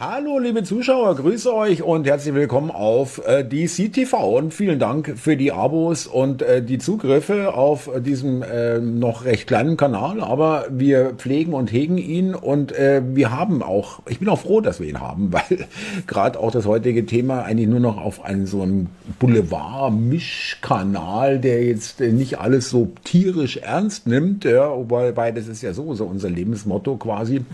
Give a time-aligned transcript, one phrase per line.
[0.00, 5.18] Hallo liebe Zuschauer, grüße euch und herzlich willkommen auf äh, DC TV und vielen Dank
[5.18, 10.66] für die Abos und äh, die Zugriffe auf diesem äh, noch recht kleinen Kanal, aber
[10.70, 14.78] wir pflegen und hegen ihn und äh, wir haben auch, ich bin auch froh, dass
[14.78, 15.66] wir ihn haben, weil
[16.06, 22.00] gerade auch das heutige Thema eigentlich nur noch auf einen so einen Boulevard-Mischkanal, der jetzt
[22.00, 26.30] äh, nicht alles so tierisch ernst nimmt, ja, wobei das ist ja so, so unser
[26.30, 27.44] Lebensmotto quasi,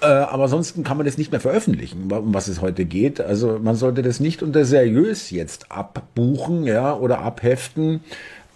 [0.00, 3.20] äh, aber ansonsten kann man das nicht mehr veröffentlichen, um was es heute geht.
[3.20, 8.00] Also man sollte das nicht unter seriös jetzt abbuchen, ja, oder abheften,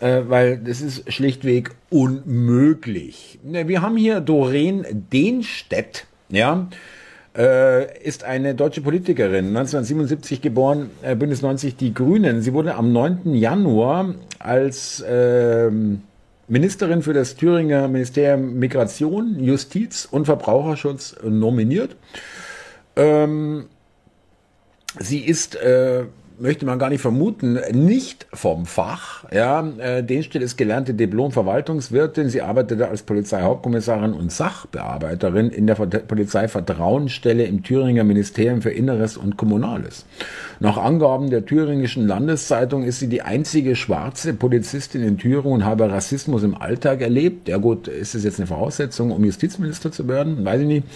[0.01, 3.39] äh, weil das ist schlichtweg unmöglich.
[3.43, 6.69] Ne, wir haben hier Doreen Denstedt, ja,
[7.37, 12.43] äh, ist eine deutsche Politikerin, 1977 geboren, äh, Bündnis 90 Die Grünen.
[12.43, 13.34] Sie wurde am 9.
[13.34, 16.03] Januar als ähm,
[16.51, 21.95] Ministerin für das Thüringer Ministerium Migration, Justiz und Verbraucherschutz nominiert.
[22.97, 23.67] Ähm,
[24.98, 26.07] sie ist äh,
[26.41, 29.24] möchte man gar nicht vermuten, nicht vom Fach.
[29.33, 32.28] Ja, äh, Denstedt ist gelernte Diplom-Verwaltungswirtin.
[32.28, 39.36] Sie arbeitete als Polizeihauptkommissarin und Sachbearbeiterin in der Polizeivertrauensstelle im Thüringer Ministerium für Inneres und
[39.36, 40.06] Kommunales.
[40.61, 45.91] Nach Angaben der Thüringischen Landeszeitung ist sie die einzige schwarze Polizistin in Thüringen und habe
[45.91, 47.48] Rassismus im Alltag erlebt.
[47.48, 50.44] Ja gut, ist das jetzt eine Voraussetzung, um Justizminister zu werden?
[50.44, 50.86] Weiß ich nicht.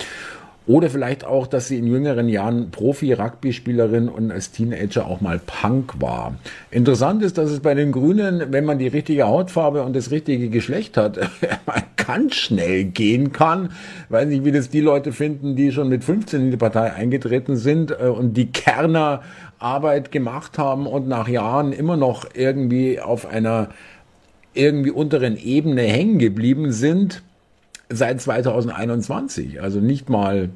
[0.66, 6.00] Oder vielleicht auch, dass sie in jüngeren Jahren Profi-Rugby-Spielerin und als Teenager auch mal Punk
[6.00, 6.36] war.
[6.70, 10.48] Interessant ist, dass es bei den Grünen, wenn man die richtige Hautfarbe und das richtige
[10.48, 11.18] Geschlecht hat,
[11.66, 13.72] man ganz schnell gehen kann.
[14.08, 17.56] Weiß nicht, wie das die Leute finden, die schon mit 15 in die Partei eingetreten
[17.56, 19.20] sind äh, und die Kerner
[19.58, 23.68] Arbeit gemacht haben und nach Jahren immer noch irgendwie auf einer
[24.54, 27.22] irgendwie unteren Ebene hängen geblieben sind
[27.88, 30.50] seit 2021, also nicht mal,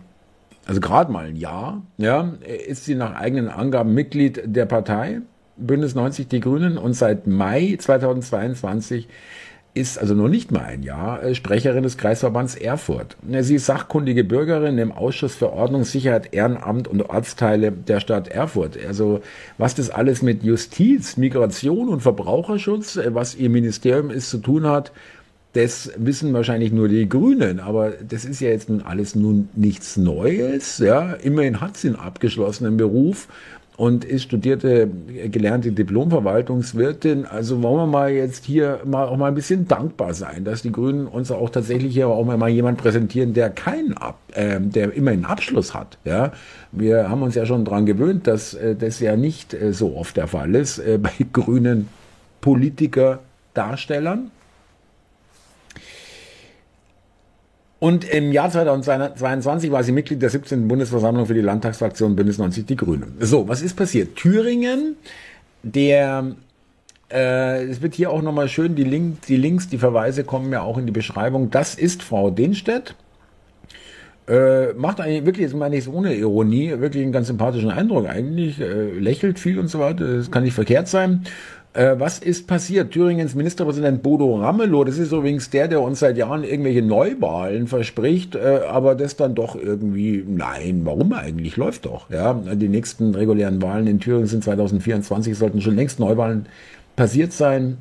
[0.66, 2.34] also gerade mal ein Jahr, ja,
[2.66, 5.22] ist sie nach eigenen Angaben Mitglied der Partei
[5.58, 9.08] Bündnis 90 Die Grünen und seit Mai 2022
[9.74, 13.16] ist also noch nicht mal ein Jahr äh, Sprecherin des Kreisverbands Erfurt.
[13.40, 18.78] Sie ist sachkundige Bürgerin im Ausschuss für Ordnung, Sicherheit, Ehrenamt und Ortsteile der Stadt Erfurt.
[18.86, 19.20] Also
[19.56, 24.66] was das alles mit Justiz, Migration und Verbraucherschutz, äh, was ihr Ministerium ist, zu tun
[24.66, 24.92] hat,
[25.54, 29.96] das wissen wahrscheinlich nur die Grünen, aber das ist ja jetzt nun alles nun nichts
[29.96, 30.78] Neues.
[30.78, 33.28] Ja, immerhin hat sie einen abgeschlossenen Beruf
[33.78, 34.90] und ist studierte,
[35.30, 37.26] gelernte Diplomverwaltungswirtin.
[37.26, 40.72] Also wollen wir mal jetzt hier mal auch mal ein bisschen dankbar sein, dass die
[40.72, 45.12] Grünen uns auch tatsächlich hier auch mal jemand präsentieren, der keinen Ab, äh, der immer
[45.12, 45.96] einen Abschluss hat.
[46.04, 46.32] Ja,
[46.72, 50.16] wir haben uns ja schon daran gewöhnt, dass äh, das ja nicht äh, so oft
[50.16, 51.88] der Fall ist äh, bei grünen
[52.40, 53.20] Politiker
[53.54, 54.32] Darstellern.
[57.80, 60.66] Und im Jahr 2022 war sie Mitglied der 17.
[60.66, 63.16] Bundesversammlung für die Landtagsfraktion Bündnis 90 Die Grünen.
[63.20, 64.16] So, was ist passiert?
[64.16, 64.96] Thüringen,
[65.62, 66.34] der
[67.10, 70.62] äh, es wird hier auch nochmal schön, die, Link, die Links, die Verweise kommen ja
[70.62, 71.50] auch in die Beschreibung.
[71.50, 72.94] Das ist Frau Denstedt.
[74.28, 78.06] Äh, macht eigentlich wirklich, jetzt meine ich es ohne Ironie, wirklich einen ganz sympathischen Eindruck
[78.08, 81.24] eigentlich, äh, lächelt viel und so weiter, das kann nicht verkehrt sein.
[81.72, 82.90] Äh, was ist passiert?
[82.90, 88.34] Thüringens Ministerpräsident Bodo Ramelow, das ist übrigens der, der uns seit Jahren irgendwelche Neuwahlen verspricht,
[88.34, 91.56] äh, aber das dann doch irgendwie, nein, warum eigentlich?
[91.56, 92.10] Läuft doch.
[92.10, 96.46] Ja, Die nächsten regulären Wahlen in Thüringen sind 2024, sollten schon längst Neuwahlen
[96.96, 97.78] passiert sein.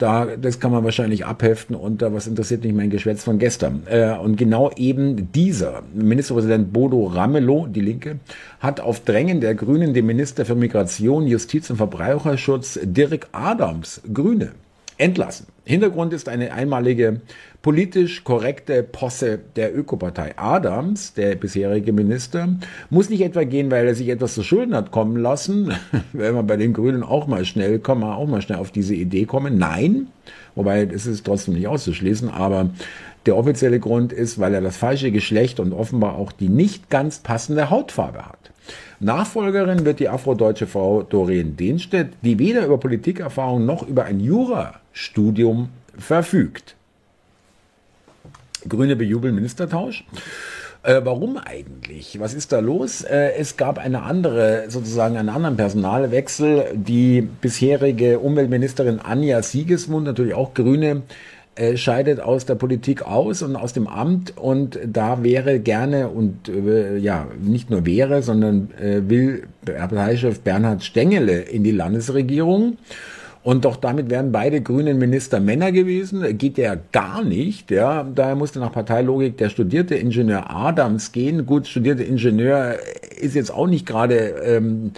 [0.00, 3.82] Da, das kann man wahrscheinlich abheften unter, was interessiert mich mein Geschwätz von gestern.
[3.84, 8.18] Äh, und genau eben dieser Ministerpräsident Bodo Ramelow, die Linke,
[8.60, 14.52] hat auf Drängen der Grünen den Minister für Migration, Justiz und Verbraucherschutz Dirk Adams, Grüne,
[14.96, 15.48] entlassen.
[15.64, 17.20] Hintergrund ist eine einmalige
[17.62, 20.32] politisch korrekte Posse der Ökopartei.
[20.36, 22.48] Adams, der bisherige Minister,
[22.88, 25.72] muss nicht etwa gehen, weil er sich etwas zu Schulden hat kommen lassen,
[26.12, 29.26] wenn man bei den Grünen auch mal schnell, man auch mal schnell auf diese Idee
[29.26, 29.58] kommen.
[29.58, 30.08] Nein,
[30.54, 32.70] wobei es ist trotzdem nicht auszuschließen, aber
[33.26, 37.18] der offizielle Grund ist, weil er das falsche Geschlecht und offenbar auch die nicht ganz
[37.18, 38.38] passende Hautfarbe hat.
[39.00, 45.68] Nachfolgerin wird die afrodeutsche Frau Doreen Denstedt, die weder über Politikerfahrung noch über ein Jurastudium
[45.98, 46.76] verfügt.
[48.68, 50.04] Grüne bejubeln Ministertausch.
[50.82, 52.18] Äh, warum eigentlich?
[52.20, 53.02] Was ist da los?
[53.02, 56.64] Äh, es gab eine andere, sozusagen einen anderen Personalwechsel.
[56.74, 61.02] Die bisherige Umweltministerin Anja Siegesmund, natürlich auch Grüne,
[61.56, 66.48] äh, scheidet aus der Politik aus und aus dem Amt und da wäre gerne und
[66.48, 72.78] äh, ja, nicht nur wäre, sondern äh, will Parteichef Bernhard Stengele in die Landesregierung.
[73.42, 76.36] Und doch damit wären beide grünen Minister Männer gewesen.
[76.36, 77.70] Geht ja gar nicht.
[77.70, 81.46] Ja, daher musste nach Parteilogik der studierte Ingenieur Adams gehen.
[81.46, 82.76] Gut, studierte Ingenieur
[83.18, 84.92] ist jetzt auch nicht gerade ähm,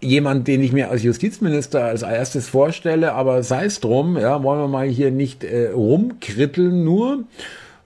[0.00, 4.60] jemand, den ich mir als Justizminister als erstes vorstelle, aber sei es drum, ja, wollen
[4.60, 7.24] wir mal hier nicht äh, rumkritteln nur.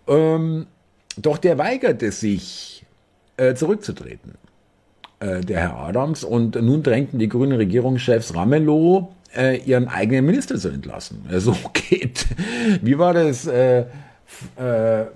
[0.06, 0.66] Ähm,
[1.16, 2.84] doch der weigerte sich,
[3.36, 4.34] äh, zurückzutreten,
[5.20, 6.22] äh, der Herr Adams.
[6.22, 11.24] Und nun drängten die grünen Regierungschefs Ramelow, äh, ihren eigenen Minister zu entlassen.
[11.30, 12.26] So geht.
[12.82, 13.46] Wie war das?
[13.46, 13.84] Äh,
[14.56, 15.06] äh,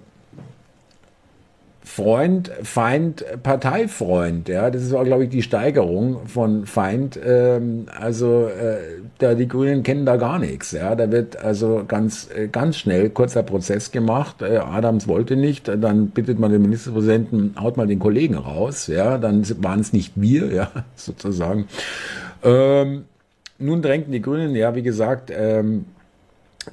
[1.99, 4.49] Freund, Feind, Parteifreund.
[4.49, 7.19] Ja, das ist auch, glaube ich, die Steigerung von Feind.
[7.20, 10.71] Ähm, also äh, da die Grünen kennen da gar nichts.
[10.71, 14.43] Ja, da wird also ganz äh, ganz schnell kurzer Prozess gemacht.
[14.43, 18.87] Äh, Adams wollte nicht, dann bittet man den Ministerpräsidenten, haut mal den Kollegen raus.
[18.87, 21.67] Ja, dann waren es nicht wir, ja sozusagen.
[22.44, 23.06] Ähm,
[23.59, 25.87] nun drängten die Grünen, ja, wie gesagt, ähm,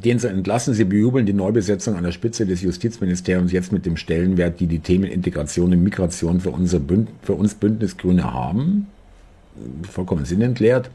[0.04, 0.74] den sie entlassen.
[0.74, 4.80] Sie bejubeln die Neubesetzung an der Spitze des Justizministeriums jetzt mit dem Stellenwert, die die
[4.80, 8.88] Themen Integration und Migration für, unser Bünd, für uns Bündnisgrüne haben.
[9.90, 10.90] Vollkommen sinnentleert.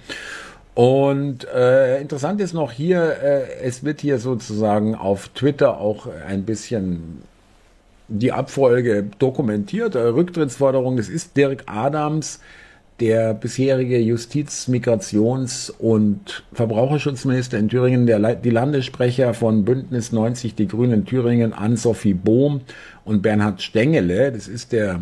[0.75, 6.45] Und äh, interessant ist noch hier, äh, es wird hier sozusagen auf Twitter auch ein
[6.45, 7.23] bisschen
[8.09, 9.95] die Abfolge dokumentiert.
[9.95, 12.41] Äh, Rücktrittsforderung, das ist Dirk Adams,
[13.01, 20.69] der bisherige Justiz-, Migrations- und Verbraucherschutzminister in Thüringen, der, die Landessprecher von Bündnis 90 Die
[20.69, 22.61] Grünen Thüringen, Ann-Sophie Bohm
[23.05, 25.01] und Bernhard Stengele, das ist der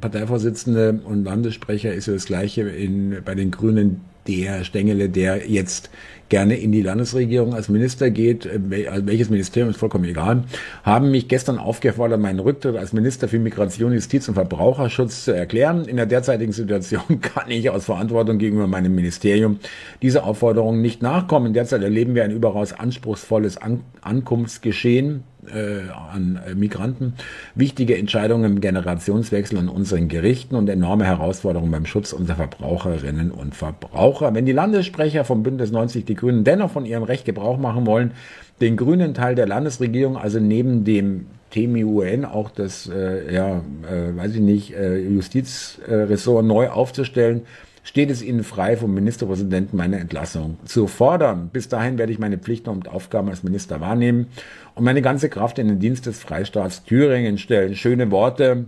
[0.00, 5.90] Parteivorsitzende und Landessprecher, ist ja das gleiche in, bei den Grünen, der Stengele, der jetzt
[6.28, 10.44] gerne in die Landesregierung als Minister geht, äh, also welches Ministerium ist vollkommen egal,
[10.82, 15.86] haben mich gestern aufgefordert, meinen Rücktritt als Minister für Migration, Justiz und Verbraucherschutz zu erklären.
[15.86, 19.58] In der derzeitigen Situation kann ich aus Verantwortung gegenüber meinem Ministerium
[20.02, 21.54] dieser Aufforderung nicht nachkommen.
[21.54, 25.24] Derzeit erleben wir ein überaus anspruchsvolles An Ankunftsgeschehen
[25.54, 27.14] äh, an äh, Migranten,
[27.54, 33.54] wichtige Entscheidungen im Generationswechsel an unseren Gerichten und enorme Herausforderungen beim Schutz unserer Verbraucherinnen und
[33.54, 34.34] Verbraucher.
[34.34, 38.12] Wenn die Landessprecher vom Bündnis 90 Die Grünen dennoch von ihrem Recht Gebrauch machen wollen,
[38.60, 44.34] den grünen Teil der Landesregierung, also neben dem TMUN auch das, äh, ja, äh, weiß
[44.34, 47.42] ich nicht, äh, Justizressort neu aufzustellen,
[47.82, 51.50] steht es Ihnen frei, vom Ministerpräsidenten meine Entlassung zu fordern.
[51.52, 54.28] Bis dahin werde ich meine Pflichten und Aufgaben als Minister wahrnehmen
[54.74, 57.74] und meine ganze Kraft in den Dienst des Freistaats Thüringen stellen.
[57.74, 58.66] Schöne Worte.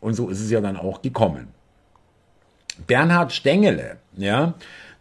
[0.00, 1.48] Und so ist es ja dann auch gekommen.
[2.86, 4.54] Bernhard Stengele, ja,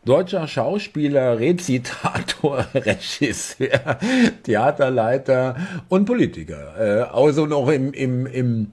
[0.06, 3.98] deutscher Schauspieler, Rezitator, Regisseur,
[4.44, 5.56] Theaterleiter
[5.90, 6.76] und Politiker.
[6.78, 8.72] Äh, also noch im, im, im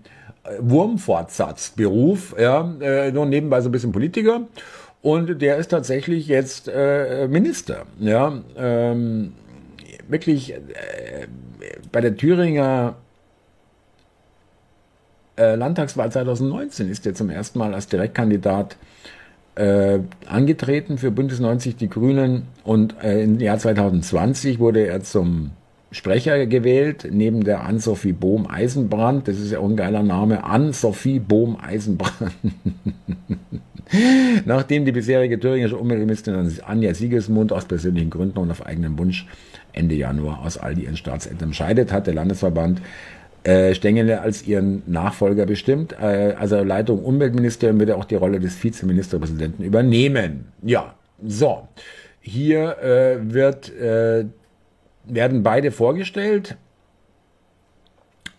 [0.59, 4.43] Wurmfortsatzberuf, ja, äh, nur nebenbei so ein bisschen Politiker.
[5.03, 7.87] Und der ist tatsächlich jetzt äh, Minister.
[7.99, 9.33] Ja, ähm,
[10.09, 11.27] wirklich äh,
[11.91, 12.97] bei der Thüringer
[15.37, 18.77] äh, Landtagswahl 2019 ist er zum ersten Mal als Direktkandidat
[19.55, 25.53] äh, angetreten für Bündnis 90 Die Grünen und äh, im Jahr 2020 wurde er zum
[25.93, 29.27] Sprecher gewählt, neben der Ann-Sophie Bohm-Eisenbrand.
[29.27, 30.45] Das ist ja auch ein geiler Name.
[30.45, 32.33] Ann-Sophie Bohm-Eisenbrand.
[34.45, 39.27] Nachdem die bisherige thüringische Umweltministerin Anja Siegelsmund aus persönlichen Gründen und auf eigenen Wunsch
[39.73, 42.81] Ende Januar aus all ihren Staatsämtern scheidet, hat der Landesverband
[43.43, 45.97] äh, Stengele als ihren Nachfolger bestimmt.
[46.01, 50.53] Äh, also Leitung Umweltministerium wird er auch die Rolle des Vizeministerpräsidenten übernehmen.
[50.63, 50.95] Ja,
[51.25, 51.67] so.
[52.21, 54.27] Hier äh, wird äh,
[55.05, 56.57] werden beide vorgestellt.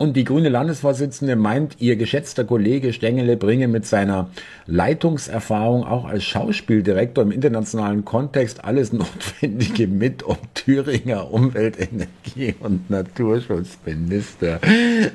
[0.02, 4.32] Und die grüne Landesvorsitzende meint, ihr geschätzter Kollege Stengele bringe mit seiner
[4.66, 12.90] Leitungserfahrung auch als Schauspieldirektor im internationalen Kontext alles Notwendige mit, um Thüringer Umwelt, Energie und
[12.90, 14.60] Naturschutzminister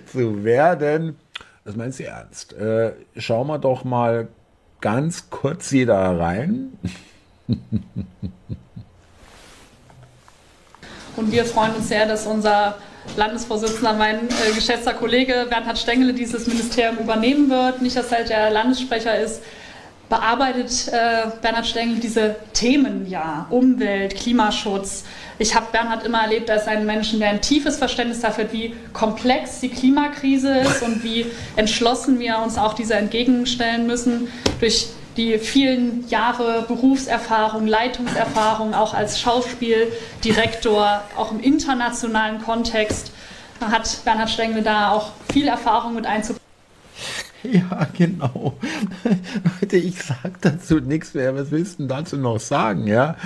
[0.06, 1.16] zu werden.
[1.64, 2.52] Das meint sie ernst.
[2.52, 4.28] Äh, schauen wir doch mal
[4.80, 6.78] ganz kurz hier da rein.
[11.16, 12.76] Und wir freuen uns sehr, dass unser
[13.16, 17.80] Landesvorsitzender, mein äh, geschätzter Kollege Bernhard Stengele, dieses Ministerium übernehmen wird.
[17.82, 19.42] Nicht, dass er der Landessprecher ist,
[20.08, 25.04] bearbeitet äh, Bernhard Stengel diese Themen ja, Umwelt, Klimaschutz.
[25.38, 28.74] Ich habe Bernhard immer erlebt als einen Menschen, der ein tiefes Verständnis dafür hat, wie
[28.92, 34.28] komplex die Klimakrise ist und wie entschlossen wir uns auch dieser entgegenstellen müssen
[34.60, 43.12] durch die vielen Jahre Berufserfahrung, Leitungserfahrung, auch als Schauspieldirektor, auch im internationalen Kontext,
[43.60, 46.44] hat Bernhard Stengel da auch viel Erfahrung mit einzubringen.
[47.42, 48.56] Ja, genau.
[49.60, 51.34] Leute, ich sage dazu nichts mehr.
[51.34, 53.16] Was willst du dazu noch sagen, ja?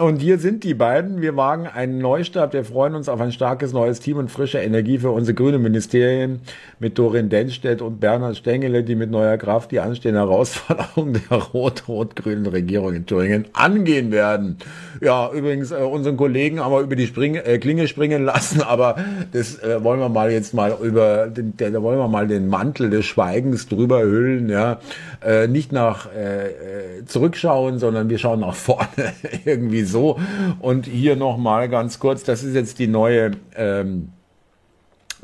[0.00, 1.20] Und hier sind die beiden.
[1.20, 2.54] Wir wagen einen Neustart.
[2.54, 6.40] Wir freuen uns auf ein starkes neues Team und frische Energie für unsere grünen Ministerien
[6.78, 12.46] mit Dorin Denstedt und Bernhard Stengele, die mit neuer Kraft die anstehenden Herausforderungen der rot-rot-grünen
[12.46, 14.56] Regierung in Thüringen angehen werden.
[15.02, 18.96] Ja, übrigens, äh, unseren Kollegen haben wir über die Spring äh, Klinge springen lassen, aber
[19.32, 22.48] das äh, wollen wir mal jetzt mal über, den, der, da wollen wir mal den
[22.48, 24.80] Mantel des Schweigens drüber hüllen, ja.
[25.22, 29.12] Äh, nicht nach äh, äh zurückschauen, sondern wir schauen nach vorne
[29.44, 30.18] irgendwie so.
[30.60, 34.12] Und hier nochmal ganz kurz, das ist jetzt die neue, ähm,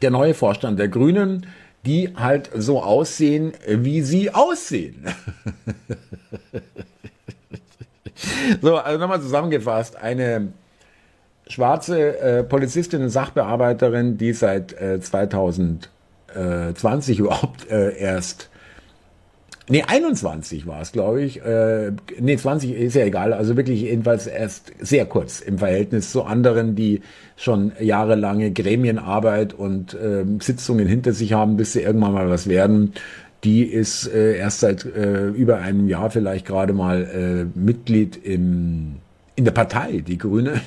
[0.03, 1.47] der neue Vorstand der Grünen,
[1.87, 5.07] die halt so aussehen, wie sie aussehen.
[8.61, 10.49] so, also nochmal zusammengefasst, eine
[11.49, 18.51] schwarze äh, Polizistin und Sachbearbeiterin, die seit äh, 2020 überhaupt äh, erst
[19.69, 21.43] Nee, 21 war es, glaube ich.
[21.45, 23.33] Äh, nee, 20 ist ja egal.
[23.33, 27.01] Also wirklich jedenfalls erst sehr kurz im Verhältnis zu anderen, die
[27.37, 32.93] schon jahrelange Gremienarbeit und äh, Sitzungen hinter sich haben, bis sie irgendwann mal was werden.
[33.43, 38.97] Die ist äh, erst seit äh, über einem Jahr vielleicht gerade mal äh, Mitglied im,
[39.35, 40.61] in der Partei, die Grüne.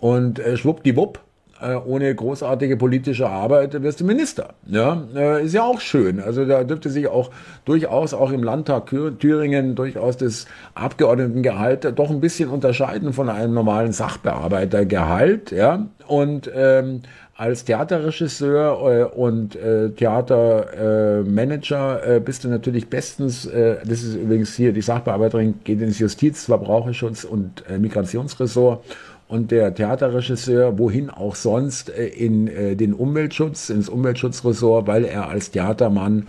[0.00, 1.18] Und äh, schwuppdiwupp
[1.64, 4.50] äh, ohne großartige politische Arbeit wirst du Minister.
[4.66, 6.20] Ja, äh, ist ja auch schön.
[6.20, 7.30] Also da dürfte sich auch
[7.64, 13.92] durchaus auch im Landtag Thüringen durchaus das Abgeordnetengehalt doch ein bisschen unterscheiden von einem normalen
[13.92, 15.52] Sachbearbeitergehalt.
[15.52, 17.02] Ja, und ähm,
[17.36, 24.54] als Theaterregisseur äh, und äh, Theatermanager äh, bist du natürlich bestens, äh, das ist übrigens
[24.54, 28.84] hier die Sachbearbeiterin, geht ins Justiz, Verbraucherschutz und Migrationsressort
[29.28, 35.28] und der Theaterregisseur, wohin auch sonst, äh, in äh, den Umweltschutz, ins Umweltschutzressort, weil er
[35.28, 36.26] als Theatermann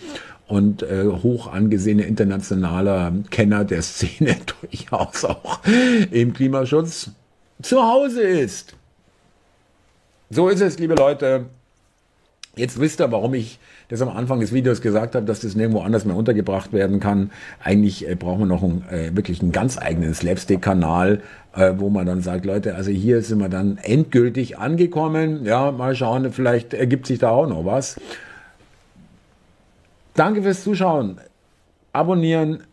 [0.48, 5.60] und äh, hoch angesehene internationaler Kenner der Szene durchaus auch
[6.12, 7.12] im Klimaschutz
[7.62, 8.76] zu Hause ist.
[10.30, 11.46] So ist es, liebe Leute.
[12.56, 13.60] Jetzt wisst ihr, warum ich
[13.90, 17.32] das am Anfang des Videos gesagt habe, dass das nirgendwo anders mehr untergebracht werden kann.
[17.64, 21.22] Eigentlich äh, brauchen wir noch ein, äh, wirklich einen ganz eigenen Slapstick-Kanal,
[21.56, 25.46] äh, wo man dann sagt, Leute, also hier sind wir dann endgültig angekommen.
[25.46, 28.00] Ja, mal schauen, vielleicht ergibt sich da auch noch was.
[30.14, 31.20] Danke fürs Zuschauen.
[31.92, 32.64] Abonnieren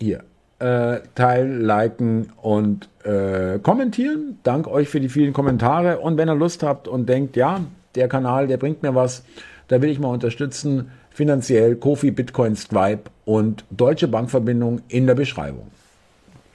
[0.00, 0.24] hier.
[0.58, 4.40] Äh, teilen, liken und äh, kommentieren.
[4.42, 6.00] Dank euch für die vielen Kommentare.
[6.00, 7.60] Und wenn ihr Lust habt und denkt, ja,
[7.94, 9.24] der Kanal, der bringt mir was,
[9.68, 15.70] da will ich mal unterstützen, finanziell Kofi, Bitcoin, Stripe und Deutsche Bankverbindung in der Beschreibung.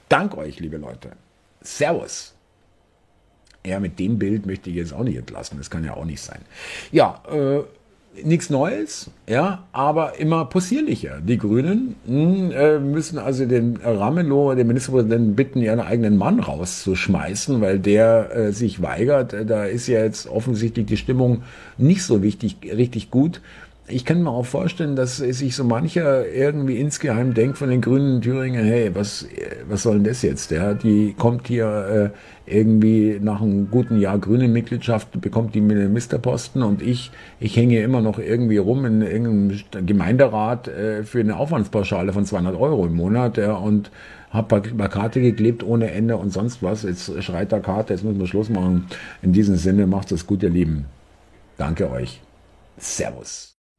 [0.10, 1.12] Dank euch, liebe Leute.
[1.62, 2.34] Servus.
[3.66, 5.58] Ja, mit dem Bild möchte ich jetzt auch nicht entlassen.
[5.58, 6.42] Das kann ja auch nicht sein.
[6.92, 7.62] Ja, äh,
[8.24, 11.20] nichts Neues, ja, aber immer possierlicher.
[11.22, 16.40] Die Grünen mh, hm, äh, müssen also den Ramelow, den Ministerpräsidenten, bitten, ihren eigenen Mann
[16.40, 19.36] rauszuschmeißen, weil der äh, sich weigert.
[19.48, 21.44] Da ist ja jetzt offensichtlich die Stimmung
[21.78, 23.42] nicht so wichtig, richtig gut
[23.88, 28.16] ich kann mir auch vorstellen, dass sich so mancher irgendwie insgeheim denkt von den Grünen
[28.16, 29.28] in Thüringen, hey, was,
[29.68, 30.52] was soll denn das jetzt?
[30.52, 32.14] Ja, die kommt hier
[32.48, 37.12] äh, irgendwie nach einem guten Jahr grüne Mitgliedschaft, bekommt die Ministerposten und ich,
[37.42, 42.56] ich hänge immer noch irgendwie rum in irgendeinem Gemeinderat äh, für eine Aufwandspauschale von 200
[42.56, 43.92] Euro im Monat ja, und
[44.32, 46.84] habe Plakate geklebt ohne Ende und sonst was.
[46.84, 48.88] Jetzt schreit der Karte, jetzt müssen wir Schluss machen.
[49.22, 50.86] In diesem Sinne, macht es gut, ihr Lieben.
[51.58, 52.20] Danke euch.
[52.78, 53.53] Servus.